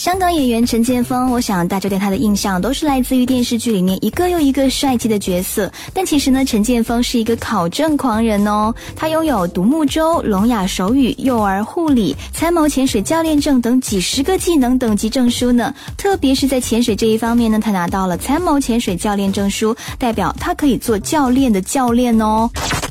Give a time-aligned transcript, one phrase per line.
[0.00, 5.70] 香港演员陈建锋，我想大家对他的印象都是来自于电视剧里面一个又一个帅气的角色。
[5.92, 8.74] 但其实呢，陈建锋是一个考证狂人哦。
[8.96, 15.74] 他拥有独木舟、聋哑手语、幼儿护理、参谋潜水教练证等几十个技能等级证书呢。
[15.98, 22.48] 特别是在潜水这一方面呢，他拿到了参谋潜水教练证书，代表他可以做教练的教练哦。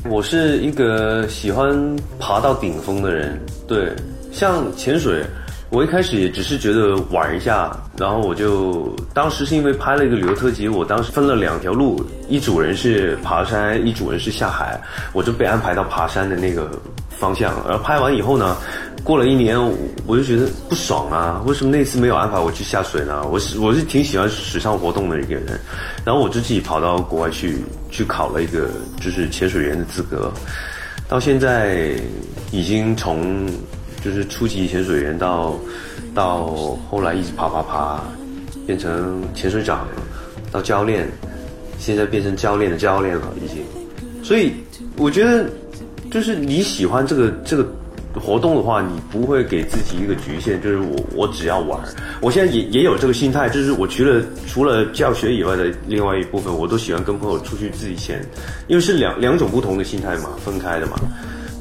[0.08, 1.76] 我是一个喜欢
[2.20, 3.36] 爬到顶峰的人，
[3.66, 3.92] 对，
[4.30, 5.24] 像潜水。
[5.70, 14.80] 我一开始也只是觉得玩一下，然后我就当时是因为拍了一个旅游特辑，我当时分了两条路，一组人是爬山，一组人是下海，
[15.12, 16.68] 我就被安排到爬山的那个
[17.08, 17.54] 方向。
[17.68, 18.56] 然后拍完以后呢，
[19.04, 19.56] 过了一年，
[20.06, 23.24] 我就觉得不爽啊，为什么那次没有安排我去下水呢？
[23.28, 25.60] 我是我是挺喜欢水上活动的一个人，
[26.04, 27.58] 然后我就自己跑到国外去
[27.92, 28.68] 去考了一个
[29.00, 30.32] 就是潜水员的资格，
[31.08, 31.94] 到现在
[32.50, 33.46] 已经从。
[34.04, 35.54] 就是初级潜水员到
[36.14, 36.46] 到
[36.90, 38.02] 后来一直爬爬爬，
[38.66, 39.86] 变成潜水长，
[40.50, 41.08] 到教练，
[41.78, 43.62] 现在变成教练的教练了已经。
[44.22, 44.52] 所以
[44.96, 45.48] 我觉得，
[46.10, 47.66] 就是你喜欢这个这个
[48.14, 51.80] 活动的话，你不会给自己一个局限，就是我我只要玩。
[52.20, 58.20] 我现在也也有这个心态，就是我除了除了教学以外的另外一部分，我都喜欢跟朋友出去自己潜，
[58.66, 60.98] 因为是两两种不同的心态嘛，分开的嘛。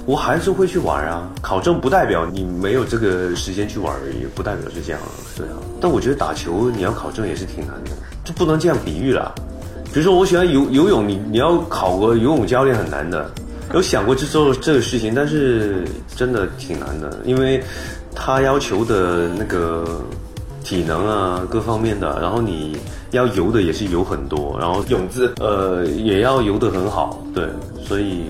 [0.09, 4.99] 我还是会去玩啊，考证不代表你没有这个时间去玩而已，不代表是这样，
[5.38, 5.53] 对啊。
[5.79, 7.91] 但我觉得打球你要考证也是挺难的，
[8.25, 9.35] 就不能这样比喻了。
[9.93, 13.30] 比如说我喜欢游游泳，你你要考个游泳教练很难的。
[13.71, 17.63] 有想过去做这个事情，但是真的挺难的，因为
[18.15, 20.02] 他要求的那个
[20.63, 22.75] 体能啊各方面的，然后你
[23.11, 27.47] 要游的也是游很多，然后泳姿呃也要游得很好，对，
[27.85, 28.23] 所以。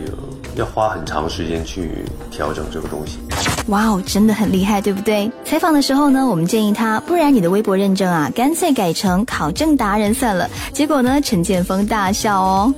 [0.56, 3.20] 要花很长时间去调整这个东西。
[3.68, 5.32] 哇哦，真的很厉害，对不对？
[5.46, 10.50] 采访的时候呢，我们建议他，不然你的微博认证啊，干脆改成考证达人算了。
[10.74, 12.74] 结果呢，陈建锋大笑哦。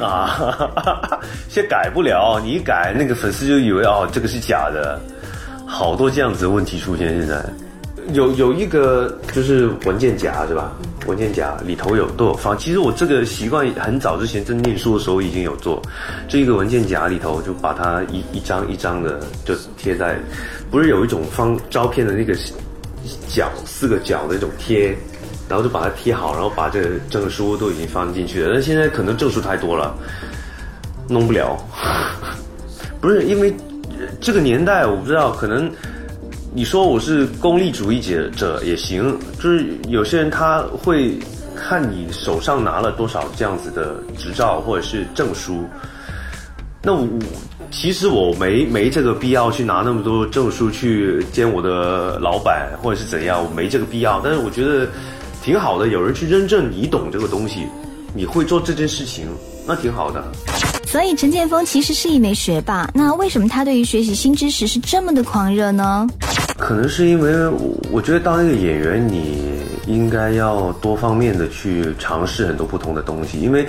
[0.00, 1.18] 啊，
[1.48, 5.00] 现在改不了，你一改那个粉丝就以为哦，这个是假的，
[5.66, 7.44] 好多这样子的问题出现现在。
[8.12, 10.72] 有有一个就是文件夹是吧？
[11.06, 12.56] 文件夹里头有都有放。
[12.58, 15.80] 其实我这个习惯很早之前在念书的时候已经有做。
[16.28, 20.18] 这一个文件夹里头就把它一一张一张的就贴在，
[20.70, 22.34] 不是有一种放照片的那个
[23.28, 24.96] 角四个角的那种贴，
[25.48, 28.54] 然后就把它贴好，然后把这个证书都已经放进去了。
[28.54, 29.94] 但现在可能证书太多了，
[31.08, 31.56] 弄不了。
[33.00, 33.54] 不是因为
[34.20, 35.70] 这个年代，我不知道可能。
[36.56, 41.18] 你说我是功利主义者也行，就是有些人他会
[41.54, 45.64] 看你手上拿了多少这样子的执照或者是证书，
[46.82, 47.06] 那我
[47.70, 54.18] 其实我没没这个必要去拿那么多证书去见我的老板或者是怎样，我没这个必要。
[54.24, 54.88] 但是我觉得
[55.42, 57.66] 挺好的，有人去认证你懂这个东西，
[58.14, 59.26] 你会做这件事情，
[59.66, 60.24] 那挺好的。
[60.86, 66.06] 所以陈建锋其实是一枚学霸，那为什么他对于学习新知识是这么的狂热呢？
[66.58, 67.32] 可能是因为
[67.90, 73.66] 我觉得当一个演员，你应该要多方面的去尝试很多不同的东西，因为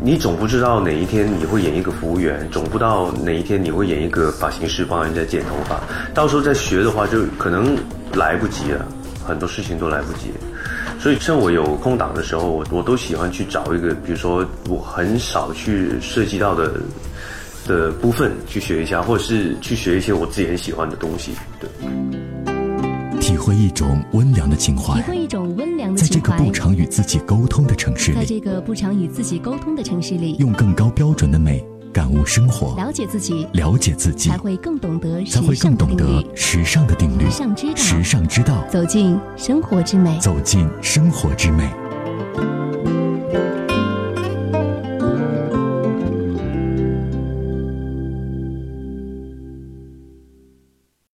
[0.00, 5.80] 你总不知道哪一天你会演一个服务员，总不知道哪一天你会演一个发型师帮人家剪头发，
[6.14, 7.76] 到时候再学的话就可能
[8.14, 8.86] 来不及了，
[9.26, 10.30] 很多事情都来不及。
[11.00, 16.72] 所以趁我有空档的时候，我我都喜欢去找一个，比如说我很少去涉及到的。
[17.66, 22.27] 的部分去学一下，或者是去学一些我自己很喜欢的东西，对。
[23.28, 26.30] 体会一种温良的情怀，体会一种温良的情怀。
[26.30, 31.62] 在这个不常与自己沟通的城市里，在这个不常与自己沟通的城市里，用更高标准的美
[31.92, 41.68] 感悟生活，了解自己，了解自己，才会更懂得，才会更懂得时尚的定律，时尚之道，时尚之道，走进生活之美，走进生活之美。